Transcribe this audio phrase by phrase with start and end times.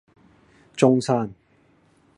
[0.75, 1.31] 中山